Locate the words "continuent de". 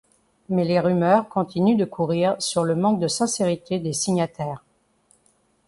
1.29-1.85